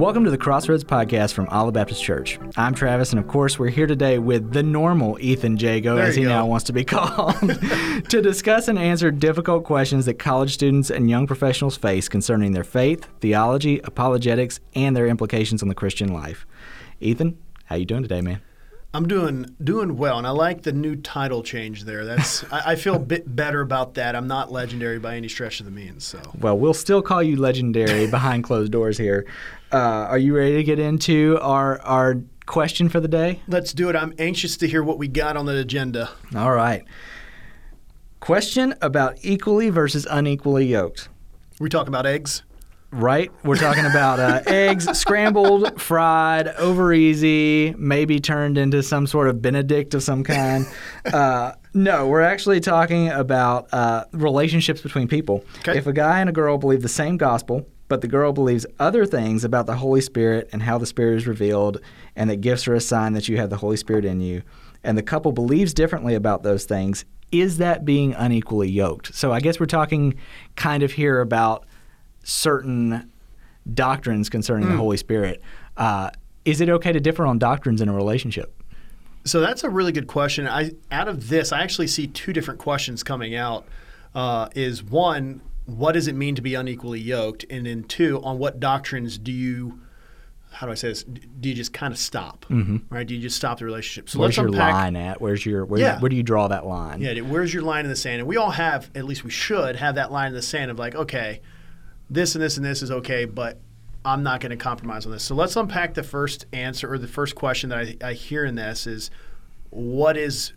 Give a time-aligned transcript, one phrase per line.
[0.00, 2.38] Welcome to the Crossroads Podcast from Olive Baptist Church.
[2.56, 6.16] I'm Travis, and of course, we're here today with the normal Ethan Jago, There as
[6.16, 6.30] he go.
[6.30, 11.10] now wants to be called, to discuss and answer difficult questions that college students and
[11.10, 16.46] young professionals face concerning their faith, theology, apologetics, and their implications on the Christian life.
[17.00, 17.36] Ethan,
[17.66, 18.40] how you doing today, man?
[18.92, 22.04] I'm doing doing well, and I like the new title change there.
[22.04, 24.16] That's I, I feel a bit better about that.
[24.16, 26.04] I'm not legendary by any stretch of the means.
[26.04, 29.26] So Well, we'll still call you legendary behind closed doors here.
[29.72, 32.16] Uh, are you ready to get into our our
[32.46, 33.40] question for the day?
[33.46, 33.96] let's do it.
[33.96, 36.10] I'm anxious to hear what we got on the agenda.
[36.34, 36.84] All right.
[38.18, 41.08] Question about equally versus unequally yoked.
[41.60, 42.42] We talk about eggs.
[42.92, 43.30] Right?
[43.44, 49.40] We're talking about uh, eggs scrambled, fried, over easy, maybe turned into some sort of
[49.40, 50.66] Benedict of some kind.
[51.10, 55.44] Uh, no, we're actually talking about uh, relationships between people.
[55.60, 55.78] Okay.
[55.78, 59.06] If a guy and a girl believe the same gospel, but the girl believes other
[59.06, 61.80] things about the Holy Spirit and how the Spirit is revealed,
[62.16, 64.42] and that gifts are a sign that you have the Holy Spirit in you,
[64.84, 69.14] and the couple believes differently about those things, is that being unequally yoked?
[69.14, 70.14] So I guess we're talking
[70.56, 71.66] kind of here about
[72.24, 73.10] certain
[73.74, 75.42] doctrines concerning the Holy Spirit.
[75.76, 76.10] Uh,
[76.44, 78.54] is it okay to differ on doctrines in a relationship?
[79.24, 80.48] So that's a really good question.
[80.48, 83.66] I out of this, I actually see two different questions coming out.
[84.14, 88.38] Uh, is one, what does it mean to be unequally yoked, and then two, on
[88.38, 89.78] what doctrines do you,
[90.50, 91.04] how do I say this?
[91.04, 92.44] Do you just kind of stop,
[92.90, 93.06] right?
[93.06, 94.08] Do you just stop the relationship?
[94.10, 94.72] So Where's let's your unpack.
[94.72, 95.20] line at?
[95.20, 96.00] Where's your where, Yeah.
[96.00, 97.00] where do you draw that line?
[97.02, 98.18] Yeah, where's your line in the sand?
[98.20, 100.78] And we all have, at least we should have that line in the sand of
[100.78, 101.40] like, okay,
[102.10, 103.60] this and this and this is okay, but
[104.04, 105.22] I'm not going to compromise on this.
[105.22, 108.56] So let's unpack the first answer or the first question that I, I hear in
[108.56, 109.10] this is,
[109.70, 110.52] what is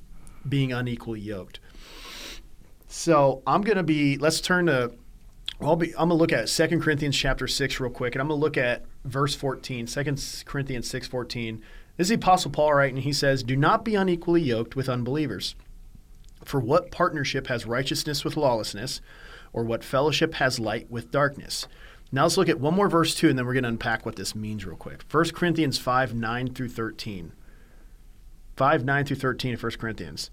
[0.48, 1.60] being unequally yoked?
[2.88, 4.18] So I'm going to be.
[4.18, 4.94] Let's turn to.
[5.62, 5.90] I'll be.
[5.90, 8.44] I'm going to look at 2 Corinthians chapter six real quick, and I'm going to
[8.44, 9.88] look at verse 14.
[9.88, 11.62] 2 Corinthians six fourteen.
[11.98, 12.98] This is the Apostle Paul writing.
[12.98, 15.56] He says, "Do not be unequally yoked with unbelievers."
[16.46, 19.02] For what partnership has righteousness with lawlessness,
[19.54, 21.68] or what fellowship has light with darkness?
[22.12, 24.18] Now let's look at one more verse too, and then we're going to unpack what
[24.18, 25.04] this means real quick.
[25.10, 27.32] 1 Corinthians 5 9 through 13.
[28.56, 30.30] 5 9 through 13 of 1 Corinthians.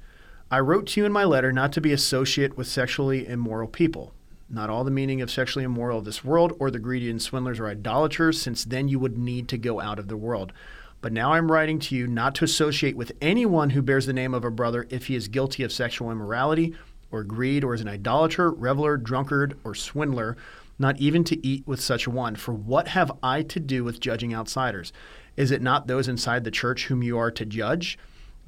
[0.51, 4.13] I wrote to you in my letter not to be associate with sexually immoral people.
[4.49, 7.61] Not all the meaning of sexually immoral of this world, or the greedy and swindlers
[7.61, 10.53] or idolaters, since then you would need to go out of the world.
[11.01, 14.35] But now I'm writing to you not to associate with anyone who bears the name
[14.35, 16.75] of a brother if he is guilty of sexual immorality,
[17.13, 20.37] or greed, or is an idolater, reveler, drunkard, or swindler,
[20.79, 22.35] not even to eat with such a one.
[22.35, 24.93] For what have I to do with judging outsiders?
[25.37, 27.99] Is it not those inside the church whom you are to judge?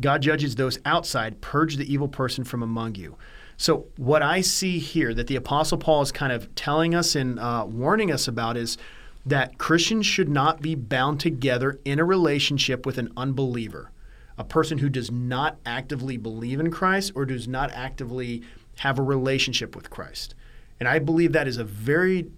[0.01, 3.17] God judges those outside, purge the evil person from among you.
[3.57, 7.39] So, what I see here that the Apostle Paul is kind of telling us and
[7.39, 8.77] uh, warning us about is
[9.25, 13.92] that Christians should not be bound together in a relationship with an unbeliever,
[14.39, 18.43] a person who does not actively believe in Christ or does not actively
[18.79, 20.35] have a relationship with Christ.
[20.81, 22.31] And I believe that is a very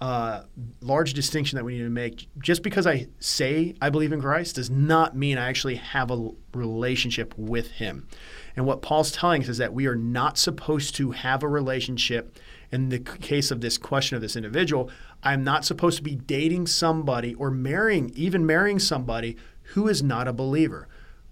[0.00, 0.42] uh,
[0.80, 2.28] large distinction that we need to make.
[2.38, 6.30] Just because I say I believe in Christ does not mean I actually have a
[6.52, 8.06] relationship with Him.
[8.54, 12.38] And what Paul's telling us is that we are not supposed to have a relationship.
[12.70, 14.90] In the case of this question of this individual,
[15.22, 19.36] I'm not supposed to be dating somebody or marrying, even marrying somebody
[19.72, 20.88] who is not a believer.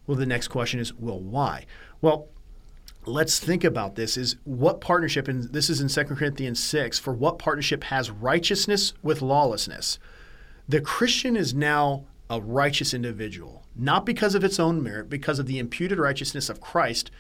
[0.07, 1.67] Well, the next question is, well, why?
[2.01, 2.29] Well,
[3.05, 7.13] let's think about this is what partnership and this is in 2 corinthians 6 for
[7.13, 9.99] what partnership has righteousness with lawlessness?
[10.69, 15.47] The christian is now a righteous individual not because of its own merit because of
[15.47, 17.11] the imputed righteousness of christ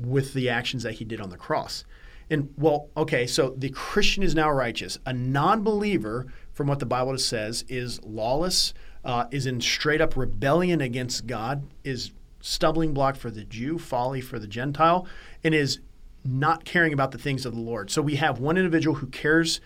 [0.00, 1.84] with the actions that he did on the cross.
[2.30, 4.98] And well okay so the christian is now righteous.
[5.04, 8.72] A non-believer from what the bible says is lawless
[9.04, 12.12] uh, is in straight up rebellion against god is
[12.46, 15.06] stumbling block for the Jew, folly for the Gentile,
[15.42, 15.80] and is
[16.24, 17.90] not caring about the things of the Lord.
[17.90, 19.60] So we have one individual who cares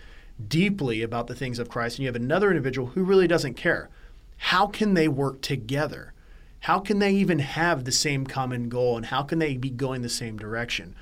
[0.47, 3.89] deeply about the things of Christ, and you have another individual who really doesn't care.
[4.37, 6.13] How can they work together?
[6.61, 10.01] How can they even have the same common goal, and how can they be going
[10.01, 10.95] the same direction?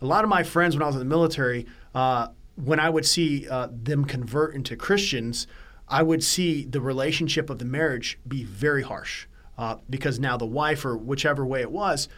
[0.00, 1.66] A lot of my friends, when I was in the military,
[1.96, 5.48] uh, when I would see uh, them convert into Christians,
[5.88, 9.26] I would see the relationship of the marriage be very harsh
[9.58, 12.08] uh, because now the wife or whichever way it was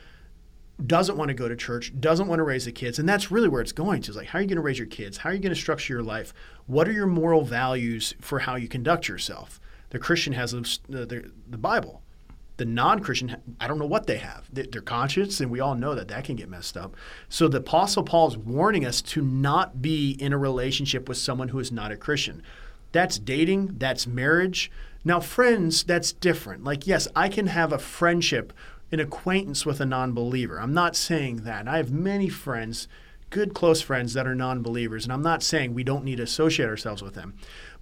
[0.84, 3.48] doesn't want to go to church, doesn't want to raise the kids, and that's really
[3.48, 4.10] where it's going to.
[4.10, 5.16] Is like, how are you going to raise your kids?
[5.16, 6.34] How are you going to structure your life?
[6.66, 9.58] What are your moral values for how you conduct yourself?
[9.90, 12.02] The Christian has the, the, the Bible.
[12.58, 14.48] The non-Christian, I don't know what they have.
[14.52, 16.96] Their conscience, and we all know that that can get messed up.
[17.28, 21.48] So the Apostle Paul is warning us to not be in a relationship with someone
[21.48, 22.42] who is not a Christian.
[22.92, 23.74] That's dating.
[23.76, 24.70] That's marriage.
[25.06, 26.64] Now, friends, that's different.
[26.64, 28.52] Like, yes, I can have a friendship,
[28.90, 30.60] an acquaintance with a non believer.
[30.60, 31.68] I'm not saying that.
[31.68, 32.88] I have many friends,
[33.30, 36.24] good close friends that are non believers, and I'm not saying we don't need to
[36.24, 37.34] associate ourselves with them.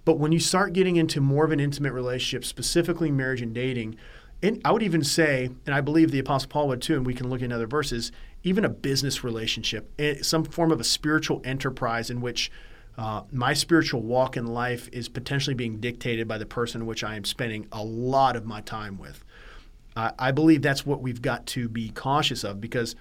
[0.05, 3.95] But when you start getting into more of an intimate relationship, specifically marriage and dating,
[4.43, 7.15] and I would even say, and I believe the Apostle Paul would too, and we
[7.15, 8.11] can look in other verses,
[8.43, 12.51] even a business relationship, eh, some form of a spiritual enterprise in which
[12.97, 17.15] uh, my spiritual walk in life is potentially being dictated by the person which I
[17.15, 19.23] am spending a lot of my time with.
[19.95, 22.95] Uh, I believe that's what we've got to be cautious of because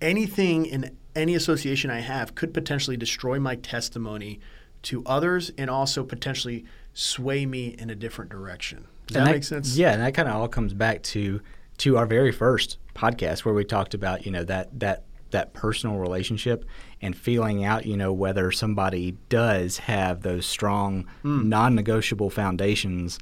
[0.00, 4.40] anything in any association I have could potentially destroy my testimony
[4.82, 8.86] to others and also potentially sway me in a different direction.
[9.06, 9.76] Does that, that, make sense?
[9.76, 11.40] Yeah, and that kind of all comes back to
[11.78, 15.96] to our very first podcast where we talked about you know that that that personal
[15.96, 16.64] relationship
[17.02, 21.44] and feeling out, you know, whether somebody does have those strong, mm.
[21.44, 23.18] non negotiable foundations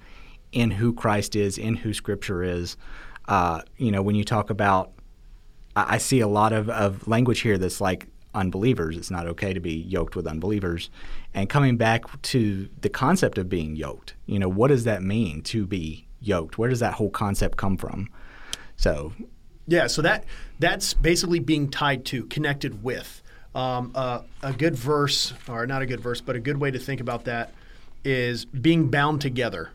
[0.53, 2.77] in who Christ is, in who Scripture is.
[3.29, 4.93] Uh, you know, when you talk about,
[5.75, 8.97] I, I see a lot of, of language here that's like unbelievers.
[8.97, 10.91] It's not okay to be yoked with unbelievers.
[11.35, 15.43] And coming back to the concept of being yoked, you know, what does that mean
[15.45, 16.59] to be yoked?
[16.59, 18.09] Where does that whole concept come from?
[18.77, 19.13] So,
[19.67, 20.25] yeah, so that
[20.59, 23.23] that's basically being tied to, connected with.
[23.55, 26.79] Um, uh, a good verse, or not a good verse, but a good way to
[26.79, 27.53] think about that
[28.05, 29.71] is being bound together.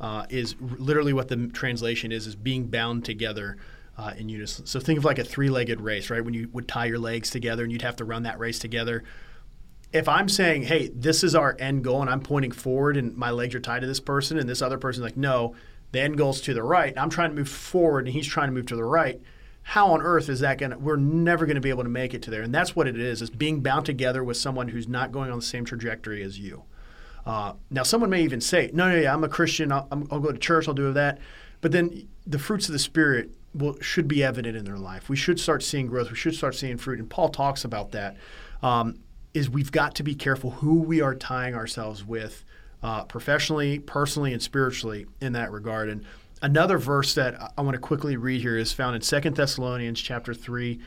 [0.00, 3.56] Uh, is literally what the translation is: is being bound together
[3.96, 4.66] uh, in unison.
[4.66, 6.24] So think of like a three-legged race, right?
[6.24, 9.02] When you would tie your legs together and you'd have to run that race together.
[9.92, 13.30] If I'm saying, "Hey, this is our end goal," and I'm pointing forward, and my
[13.30, 15.54] legs are tied to this person, and this other person's like, "No,
[15.92, 18.52] the end goal's to the right," I'm trying to move forward, and he's trying to
[18.52, 19.20] move to the right.
[19.62, 22.14] How on earth is that going to we're never going to be able to make
[22.14, 22.42] it to there.
[22.42, 25.38] And that's what it is is being bound together with someone who's not going on
[25.38, 26.64] the same trajectory as you.
[27.24, 29.70] Uh, now someone may even say no no yeah i'm a christian.
[29.70, 30.66] I'll, I'll, go to church.
[30.66, 31.18] I'll do that.
[31.60, 35.08] But then the fruits of the spirit will should be evident in their life.
[35.08, 36.10] We should start seeing growth.
[36.10, 36.98] We should start seeing fruit.
[36.98, 38.16] And paul talks about that.
[38.62, 38.98] Um,
[39.34, 42.44] is we've got to be careful who we are tying ourselves with
[42.82, 46.04] uh, professionally personally and spiritually in that regard and
[46.42, 50.34] Another verse that I want to quickly read here is found in Second Thessalonians chapter
[50.34, 50.80] 3,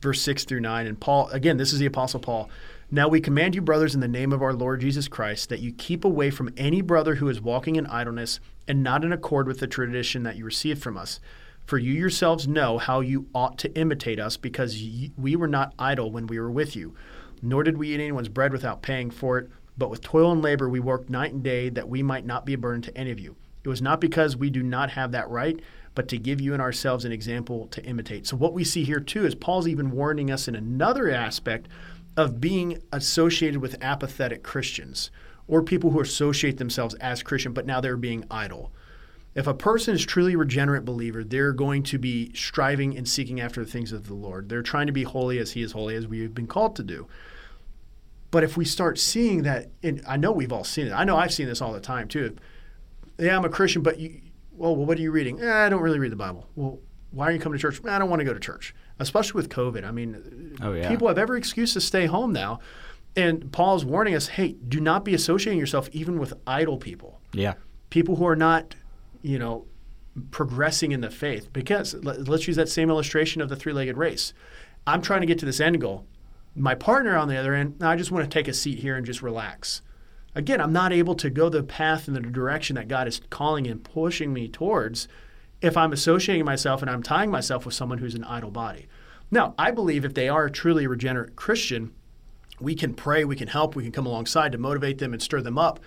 [0.00, 0.86] verse 6 through 9.
[0.86, 2.48] And Paul, again, this is the Apostle Paul.
[2.90, 5.70] Now we command you, brothers, in the name of our Lord Jesus Christ, that you
[5.74, 9.60] keep away from any brother who is walking in idleness and not in accord with
[9.60, 11.20] the tradition that you received from us.
[11.66, 14.82] For you yourselves know how you ought to imitate us, because
[15.18, 16.94] we were not idle when we were with you,
[17.42, 20.68] nor did we eat anyone's bread without paying for it, but with toil and labor
[20.68, 23.20] we worked night and day, that we might not be a burden to any of
[23.20, 23.36] you.
[23.64, 25.58] It was not because we do not have that right,
[25.94, 28.26] but to give you and ourselves an example to imitate.
[28.26, 31.68] So, what we see here too is Paul's even warning us in another aspect
[32.16, 35.10] of being associated with apathetic Christians
[35.48, 38.72] or people who associate themselves as Christian, but now they're being idle.
[39.34, 43.64] If a person is truly regenerate believer, they're going to be striving and seeking after
[43.64, 44.48] the things of the Lord.
[44.48, 46.82] They're trying to be holy as He is holy, as we have been called to
[46.82, 47.06] do.
[48.32, 50.92] But if we start seeing that, and I know we've all seen it.
[50.92, 52.36] I know I've seen this all the time too
[53.18, 54.20] yeah, I'm a Christian, but you,
[54.52, 55.40] well, what are you reading?
[55.40, 56.48] Eh, I don't really read the Bible.
[56.56, 56.80] Well,
[57.10, 57.80] why are you coming to church?
[57.84, 59.84] I don't want to go to church, especially with COVID.
[59.84, 60.88] I mean, oh, yeah.
[60.88, 62.60] people have every excuse to stay home now.
[63.14, 67.20] And Paul's warning us, hey, do not be associating yourself even with idle people.
[67.32, 67.54] Yeah.
[67.90, 68.74] People who are not,
[69.20, 69.66] you know,
[70.30, 71.52] progressing in the faith.
[71.52, 74.32] Because let's use that same illustration of the three-legged race.
[74.86, 76.06] I'm trying to get to this end goal.
[76.54, 79.06] My partner on the other end, I just want to take a seat here and
[79.06, 79.82] just relax
[80.34, 83.66] again, I'm not able to go the path in the direction that God is calling
[83.66, 85.08] and pushing me towards
[85.60, 88.88] if I'm associating myself and I'm tying myself with someone who's an idle body.
[89.30, 91.92] Now, I believe if they are a truly regenerate Christian,
[92.60, 95.40] we can pray, we can help, we can come alongside to motivate them and stir
[95.40, 95.80] them up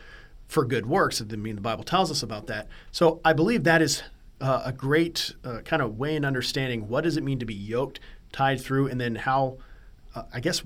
[0.48, 1.22] for good works.
[1.22, 2.68] I mean, the Bible tells us about that.
[2.92, 4.04] So I believe that is
[4.42, 7.54] uh, a great uh, kind of way in understanding what does it mean to be
[7.54, 8.00] yoked,
[8.32, 9.58] tied through, and then how–
[10.32, 10.64] I guess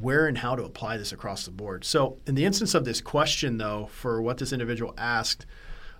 [0.00, 1.84] where and how to apply this across the board.
[1.84, 5.46] So, in the instance of this question, though, for what this individual asked,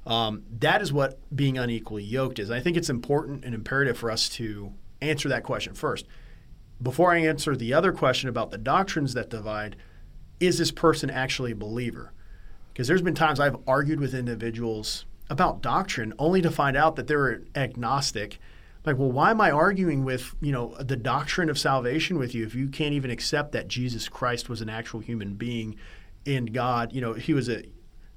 [0.07, 2.50] um, that is what being unequally yoked is.
[2.50, 6.07] I think it's important and imperative for us to answer that question first.
[6.83, 9.76] Before I answer the other question about the doctrines that divide,
[10.38, 12.12] is this person actually a believer?
[12.73, 17.07] Because there's been times I've argued with individuals about doctrine only to find out that
[17.07, 18.38] they're agnostic
[18.85, 22.45] like well why am i arguing with you know the doctrine of salvation with you
[22.45, 25.77] if you can't even accept that jesus christ was an actual human being
[26.25, 26.93] in god?
[26.93, 27.65] You know he was a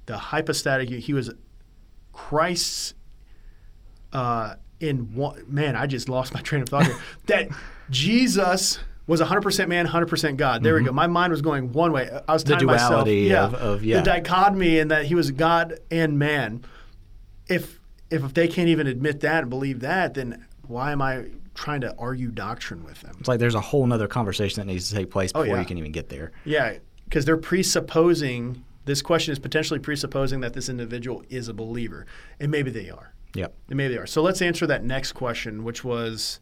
[0.06, 1.30] the hypostatic he was
[2.12, 2.94] christ's
[4.12, 6.98] uh in one man i just lost my train of thought here.
[7.26, 7.48] That
[7.90, 10.62] jesus was 100% man 100% god.
[10.62, 10.84] There mm-hmm.
[10.84, 10.92] we go.
[10.92, 12.08] My mind was going one way.
[12.26, 13.96] I was talking about the duality myself, yeah, of, of yeah.
[13.98, 16.64] the dichotomy and that he was god and man.
[17.46, 17.80] If
[18.10, 21.94] if they can't even admit that and believe that, then why am I trying to
[21.96, 23.16] argue doctrine with them?
[23.20, 25.60] It's like there's a whole nother conversation that needs to take place Oh, before yeah.
[25.60, 26.32] you can even get there.
[26.44, 32.06] Yeah, because they're presupposing this question is potentially presupposing that this individual is a believer,
[32.38, 33.14] and maybe they are.
[33.34, 33.54] Yep.
[33.68, 34.06] And maybe they are.
[34.06, 36.40] So let's answer that next question, which was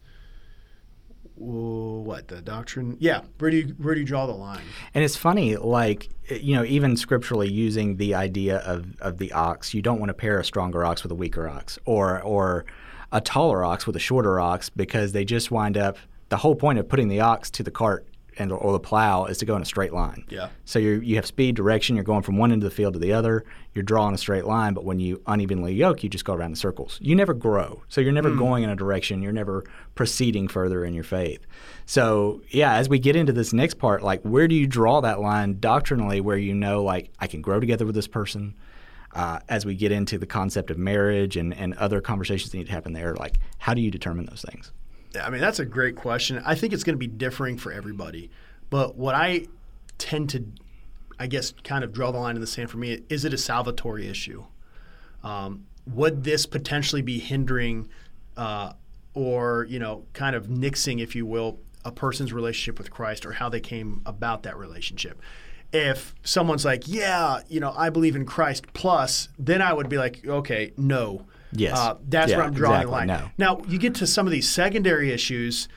[1.35, 2.95] what the doctrine?
[2.99, 4.61] Yeah, where do you where do you draw the line?
[4.93, 9.73] And it's funny, like you know, even scripturally using the idea of, of the ox,
[9.73, 12.65] you don't want to pair a stronger ox with a weaker ox, or or
[13.13, 15.97] a taller ox with a shorter ox, because they just wind up.
[16.29, 18.05] The whole point of putting the ox to the cart
[18.37, 20.25] and or the plow is to go in a straight line.
[20.29, 20.49] Yeah.
[20.65, 21.95] So you you have speed, direction.
[21.95, 23.45] You're going from one end of the field to the other.
[23.73, 24.73] You're drawing a straight line.
[24.73, 26.99] But when you unevenly yoke, you just go around in circles.
[27.01, 27.83] You never grow.
[27.89, 28.37] So you're never hmm.
[28.37, 29.21] going in a direction.
[29.21, 29.63] You're never
[29.95, 31.45] proceeding further in your faith.
[31.85, 35.19] So yeah, as we get into this next part, like where do you draw that
[35.19, 38.55] line doctrinally, where you know like I can grow together with this person.
[39.13, 42.65] Uh, as we get into the concept of marriage and, and other conversations that need
[42.65, 44.71] to happen there, like how do you determine those things?
[45.21, 46.41] I mean, that's a great question.
[46.43, 48.31] I think it's going to be differing for everybody.
[48.69, 49.45] But what I
[49.99, 50.43] tend to,
[51.19, 53.37] I guess, kind of draw the line in the sand for me is it a
[53.37, 54.45] salvatory issue?
[55.23, 57.89] Um, would this potentially be hindering
[58.35, 58.73] uh,
[59.13, 63.33] or, you know, kind of nixing, if you will, a person's relationship with Christ or
[63.33, 65.21] how they came about that relationship?
[65.73, 69.97] If someone's like, yeah, you know, I believe in Christ plus, then I would be
[69.97, 71.25] like, okay, no.
[71.51, 71.77] Yes.
[71.77, 73.07] Uh, that's Yeah, where I'm drawing exactly, the line.
[73.07, 73.29] no.
[73.37, 75.67] Now, you get to some of these secondary issues.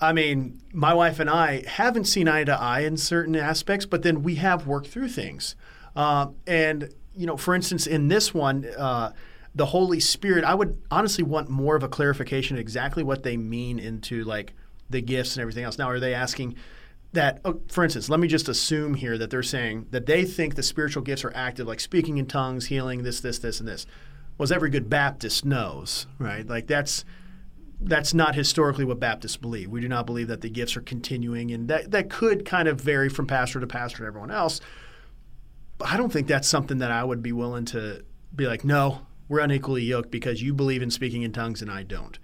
[0.00, 4.02] I mean, my wife and I haven't seen eye to eye in certain aspects, but
[4.02, 5.56] then we have worked through things.
[5.94, 9.12] Uh, and, you know, for instance, in this one, uh,
[9.54, 13.78] the Holy Spirit, I would honestly want more of a clarification exactly what they mean
[13.78, 14.52] into like
[14.90, 15.78] the gifts and everything else.
[15.78, 16.56] Now, are they asking
[17.16, 20.54] that, oh, for instance, let me just assume here that they're saying that they think
[20.54, 23.86] the spiritual gifts are active, like speaking in tongues, healing, this, this, this, and this.
[24.38, 26.46] Well, as every good Baptist knows, right?
[26.46, 27.04] Like that's
[27.80, 29.70] that's not historically what Baptists believe.
[29.70, 32.80] We do not believe that the gifts are continuing, and that that could kind of
[32.80, 34.60] vary from pastor to pastor and everyone else.
[35.78, 38.04] But I don't think that's something that I would be willing to
[38.34, 41.82] be like, no, we're unequally yoked because you believe in speaking in tongues and I
[41.82, 42.18] don't.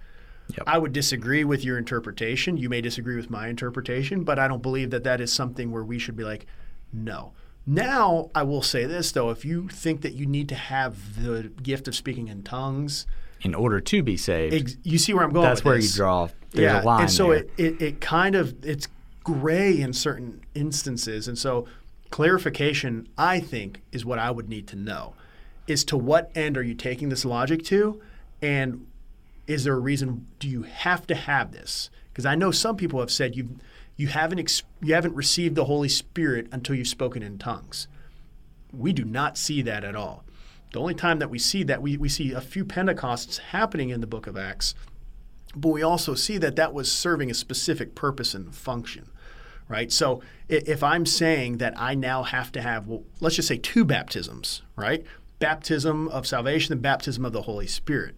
[0.49, 0.63] Yep.
[0.67, 2.57] I would disagree with your interpretation.
[2.57, 5.83] You may disagree with my interpretation, but I don't believe that that is something where
[5.83, 6.45] we should be like,
[6.91, 7.31] no.
[7.65, 11.43] Now, I will say this though: if you think that you need to have the
[11.63, 13.07] gift of speaking in tongues,
[13.41, 15.45] In order to be saved, ex- you see where I'm going.
[15.47, 15.91] that's where this.
[15.93, 16.27] you draw.
[16.51, 17.37] There's yeah, a line and so there.
[17.37, 18.89] it, it it kind of it's
[19.23, 21.65] gray in certain instances, and so
[22.09, 25.13] clarification, I think, is what I would need to know.
[25.65, 28.01] Is to what end are you taking this logic to,
[28.41, 28.85] and
[29.47, 30.27] is there a reason?
[30.39, 31.89] Do you have to have this?
[32.11, 33.57] Because I know some people have said you
[33.95, 37.87] you haven't ex- you haven't received the Holy Spirit until you've spoken in tongues.
[38.71, 40.23] We do not see that at all.
[40.71, 44.01] The only time that we see that we, we see a few Pentecosts happening in
[44.01, 44.73] the book of Acts,
[45.55, 49.11] but we also see that that was serving a specific purpose and function,
[49.67, 49.91] right?
[49.91, 53.85] So if I'm saying that I now have to have, well, let's just say two
[53.85, 55.05] baptisms, right?
[55.37, 58.15] Baptism of salvation and baptism of the Holy Spirit.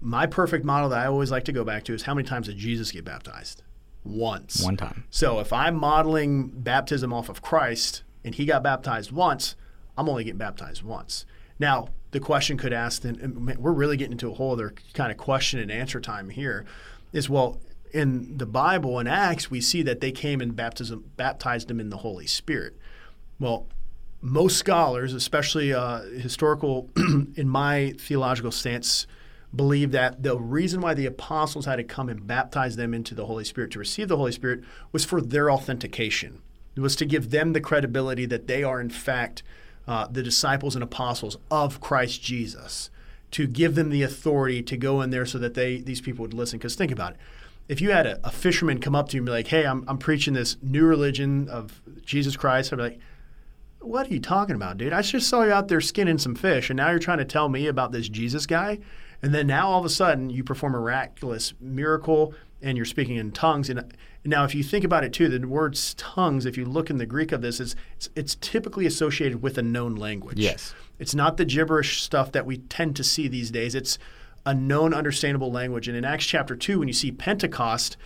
[0.00, 2.46] My perfect model that I always like to go back to is how many times
[2.46, 3.62] did Jesus get baptized?
[4.04, 4.62] Once.
[4.62, 5.04] one time.
[5.10, 9.56] So if I'm modeling baptism off of Christ and he got baptized once,
[9.96, 11.24] I'm only getting baptized once.
[11.58, 15.10] Now, the question could ask, then and we're really getting into a whole other kind
[15.10, 16.64] of question and answer time here,
[17.12, 17.60] is well,
[17.92, 21.90] in the Bible in Acts, we see that they came and baptism, baptized them in
[21.90, 22.76] the Holy Spirit.
[23.38, 23.66] Well,
[24.20, 29.06] most scholars, especially uh, historical, in my theological stance,
[29.56, 33.26] believe that the reason why the apostles had to come and baptize them into the
[33.26, 36.42] Holy Spirit to receive the Holy Spirit was for their authentication.
[36.76, 39.42] It was to give them the credibility that they are, in fact,
[39.88, 42.90] uh, the disciples and apostles of Christ Jesus,
[43.30, 46.34] to give them the authority to go in there so that they these people would
[46.34, 46.58] listen.
[46.58, 47.18] Because think about it.
[47.68, 49.84] If you had a, a fisherman come up to you and be like, hey, I'm,
[49.88, 53.00] I'm preaching this new religion of Jesus Christ, I'd be like,
[53.80, 54.92] what are you talking about, dude?
[54.92, 57.48] I just saw you out there skinning some fish, and now you're trying to tell
[57.48, 58.78] me about this Jesus guy.
[59.22, 63.16] And then now all of a sudden you perform a miraculous miracle and you're speaking
[63.16, 63.70] in tongues.
[63.70, 66.98] And now, if you think about it too, the words tongues, if you look in
[66.98, 70.38] the Greek of this, is it's, it's typically associated with a known language.
[70.38, 70.74] Yes.
[70.98, 73.74] It's not the gibberish stuff that we tend to see these days.
[73.74, 73.98] It's
[74.44, 75.86] a known, understandable language.
[75.86, 77.96] And in Acts chapter 2, when you see Pentecost,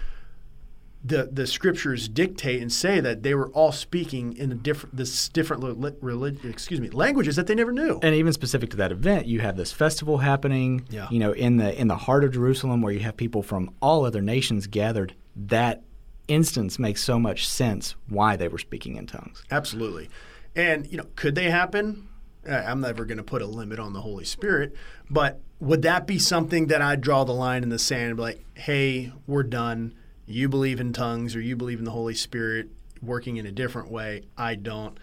[1.03, 5.29] the, the scriptures dictate and say that they were all speaking in a different this
[5.31, 7.99] different li- relig- excuse me languages that they never knew.
[8.03, 10.85] and even specific to that event, you have this festival happening.
[10.91, 11.09] Yeah.
[11.11, 14.05] You know, in the in the heart of Jerusalem, where you have people from all
[14.05, 15.15] other nations gathered.
[15.35, 15.83] That
[16.29, 19.43] instance makes so much sense why they were speaking in tongues.
[19.51, 20.11] Absolutely.
[20.55, 22.09] And you know, could they happen?
[22.49, 24.75] I'm never going to put a limit on the Holy Spirit,
[25.11, 28.23] but would that be something that I'd draw the line in the sand and be
[28.23, 29.95] like, hey, we're done.
[30.31, 32.69] You believe in tongues or you believe in the Holy Spirit
[33.03, 34.23] working in a different way.
[34.37, 34.99] I don't.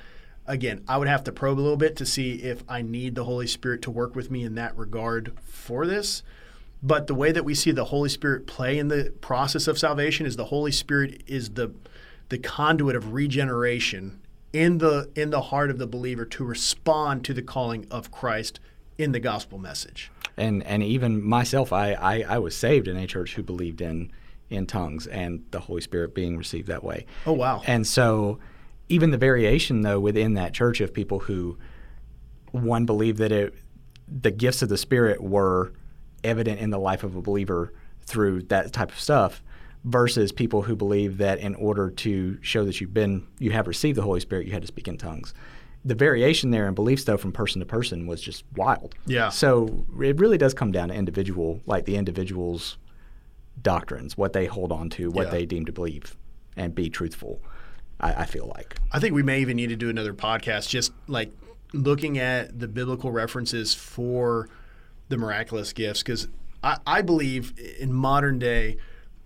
[0.46, 3.26] Again, I would have to probe a little bit to see if I need the
[3.26, 6.24] Holy Spirit to work with me in that regard for this.
[6.82, 10.26] But the way that we see the Holy Spirit play in the process of salvation
[10.26, 11.72] is the Holy Spirit is the
[12.30, 14.20] the conduit of regeneration
[14.54, 18.60] in the in the heart of the believer to respond to the calling of Christ
[18.98, 20.12] in the gospel message.
[20.38, 24.12] And and even myself, I, I, I was saved in a church who believed in
[24.50, 27.06] in tongues and the Holy Spirit being received that way.
[27.26, 27.62] Oh wow!
[27.66, 28.40] And so,
[28.90, 31.58] even the variation though within that church of people who
[32.52, 33.54] one believed that it
[34.08, 35.74] the gifts of the Spirit were
[36.24, 39.44] evident in the life of a believer through that type of stuff
[39.84, 43.98] versus people who believe that in order to show that you've been you have received
[43.98, 45.34] the Holy Spirit, you had to speak in tongues.
[45.86, 48.96] The variation there in beliefs, though, from person to person, was just wild.
[49.06, 49.30] Yeah.
[49.30, 52.78] So it really does come down to individual, like the individual's
[53.62, 55.32] doctrines, what they hold on to, what Yeah.
[55.32, 56.16] they deem to believe,
[56.56, 57.42] and be truthful.
[58.00, 58.76] I, I feel like.
[58.92, 61.32] I think we may even need to do another podcast just like
[61.74, 64.48] looking at the biblical references for
[65.10, 66.28] the miraculous gifts because
[66.64, 68.78] I, I believe in modern day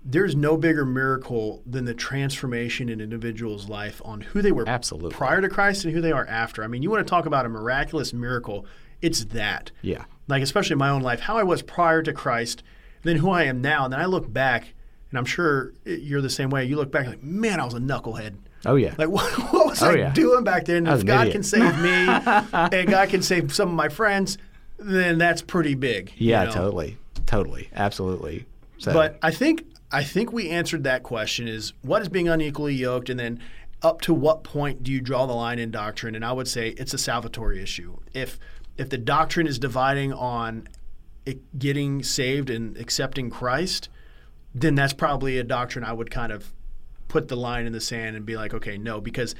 [0.04, 4.68] there's no bigger miracle than the transformation in an individual's life on who they were
[4.68, 5.12] Absolutely.
[5.12, 6.64] prior to Christ and who they are after.
[6.64, 8.66] I mean, you want to talk about a miraculous miracle,
[9.04, 9.70] it's that.
[9.84, 10.06] Yeah.
[10.28, 12.64] Like especially in my own life, how I was prior to Christ,
[13.04, 14.74] then who I am now, and then I look back
[15.10, 16.66] and I'm sure you're the same way.
[16.66, 18.36] You look back like, man, I was a knucklehead.
[18.66, 18.94] Oh yeah.
[18.98, 20.14] Like, what, what was Oh, I yeah.
[20.14, 20.88] doing back then?
[20.88, 21.34] If God idiot.
[21.34, 21.90] can save me
[22.80, 24.38] and God can save some of my friends,
[24.78, 26.12] then that's pretty big.
[26.16, 26.46] you yeah.
[26.46, 26.52] know?
[26.52, 26.98] Totally.
[27.26, 27.70] Totally.
[27.74, 28.46] Absolutely.
[28.78, 32.74] So, But I think I think we answered that question: is what is being unequally
[32.76, 33.40] yoked, and then
[33.84, 36.16] up to what point do you draw the line in doctrine?
[36.16, 37.98] And I would say it's a salvatory issue.
[38.14, 38.40] If
[38.78, 40.68] if the doctrine is dividing on
[41.58, 43.90] getting saved and accepting Christ,
[44.54, 46.54] then that's probably a doctrine I would kind of
[47.08, 49.36] put the line in the sand and be like, okay, no, because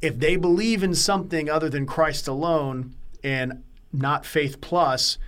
[0.00, 5.18] if they believe in something other than Christ alone and not faith plus,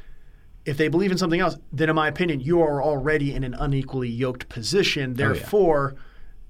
[0.65, 3.55] if they believe in something else, then in my opinion, you are already in an
[3.55, 5.17] unequally yoked position.
[5.21, 5.43] Oh, yeah.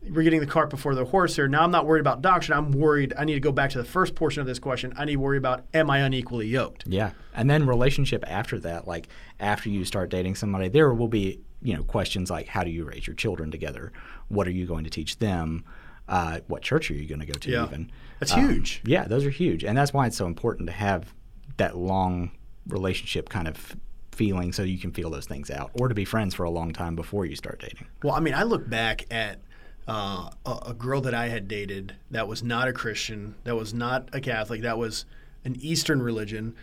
[0.08, 1.46] We're getting the cart before the horse here.
[1.46, 2.56] Now I'm not worried about doctrine.
[2.56, 3.12] I'm worried.
[3.18, 4.94] I need to go back to the first portion of this question.
[4.96, 6.84] I need to worry about am I unequally yoked?
[6.86, 7.10] Yeah.
[7.34, 9.08] And then relationship after that, like
[9.38, 12.84] after you start dating somebody, there will be, you know, questions like how do you
[12.84, 13.92] raise your children together?
[14.28, 15.64] What are you going to teach them?
[16.08, 17.64] Uh, what church are you going to go to Yeah.
[17.66, 17.90] even?
[18.20, 18.80] That's Um, huge.
[18.84, 19.64] Yeah, those are huge.
[19.64, 21.12] And that's why it's so important to have
[21.58, 22.30] that long
[22.66, 23.76] relationship kind of
[24.12, 26.72] feeling so you can feel those things out or to be friends for a long
[26.72, 27.86] time before you start dating.
[28.02, 29.40] Well, I mean, I look back at
[29.88, 33.74] uh, a, a girl that I had dated that was not a Christian, that was
[33.74, 35.04] not a Catholic, that was
[35.44, 36.54] an Eastern religion.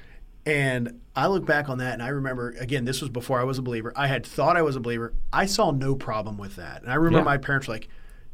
[0.45, 3.57] And I look back on that and I remember, again, this was before I was
[3.57, 3.91] a believer.
[3.95, 5.13] I had thought I was a believer.
[5.33, 6.83] I saw no problem with that.
[6.83, 7.23] And I remember Yeah.
[7.25, 7.89] my parents were like,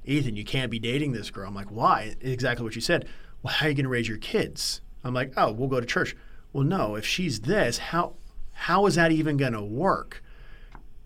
[0.05, 1.47] Ethan, you can't be dating this girl.
[1.47, 2.15] I'm like, why?
[2.21, 3.07] Exactly what you said.
[3.41, 4.81] Well, how are you going to raise your kids?
[5.03, 6.15] I'm like, oh, we'll go to church.
[6.51, 8.13] Well, no, if she's this, how
[8.51, 10.21] how is that even going to work?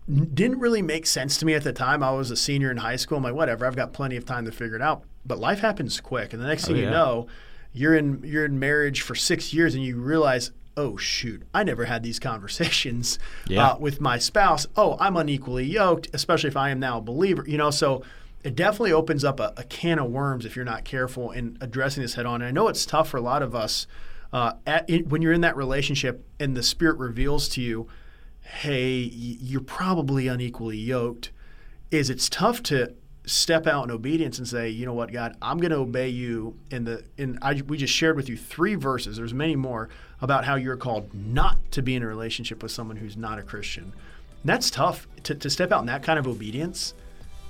[0.08, 2.02] Didn't really make sense to me at the time.
[2.02, 3.18] I was a senior in high school.
[3.18, 5.02] I'm like, whatever, I've got plenty of time to figure it out.
[5.26, 7.26] But life happens quick, and the next thing Oh, you know,
[7.72, 11.84] you're in you're in marriage for six years, and you realize, oh shoot, I never
[11.84, 13.18] had these conversations
[13.48, 13.68] Yeah.
[13.72, 14.66] uh, with my spouse.
[14.76, 17.44] Oh, I'm unequally yoked, especially if I am now a believer.
[17.46, 18.02] You know, so
[18.42, 22.02] it definitely opens up a, a can of worms if you're not careful in addressing
[22.02, 22.36] this head on.
[22.40, 23.86] And I know it's tough for a lot of us
[24.32, 27.88] uh, at, in, when you're in that relationship and the Spirit reveals to you
[28.48, 31.30] hey, you're probably unequally yoked,
[31.90, 35.58] is it's tough to step out in obedience and say, you know what, God, I'm
[35.58, 36.56] going to obey you.
[36.70, 39.16] In the in I, we just shared with you three verses.
[39.18, 42.96] There's many more about how you're called not to be in a relationship with someone
[42.96, 43.84] who's not a Christian.
[43.84, 43.92] And
[44.44, 46.94] that's tough to, to step out in that kind of obedience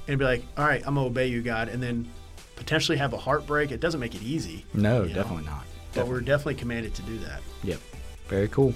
[0.08, 2.08] and be like, all right, I'm going to obey you, God, and then
[2.56, 3.70] potentially have a heartbreak.
[3.70, 4.64] It doesn't make it easy.
[4.74, 5.14] No, you know?
[5.14, 5.64] definitely not.
[5.94, 7.40] But we're definitely commanded to do that.
[7.62, 7.80] Yep.
[8.26, 8.74] Very cool.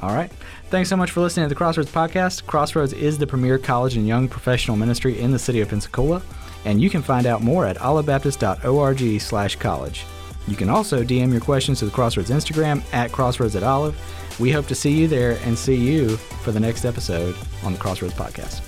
[0.00, 0.30] All right.
[0.70, 2.46] Thanks so much for listening to the Crossroads podcast.
[2.46, 6.22] Crossroads is the premier college and young professional ministry in the city of Pensacola,
[6.64, 10.04] and you can find out more at olivebaptist.org slash college.
[10.46, 13.96] You can also DM your questions to the Crossroads Instagram at Crossroads at Olive.
[14.40, 17.34] We hope to see you there and see you for the next episode
[17.64, 18.67] on the Crossroads podcast.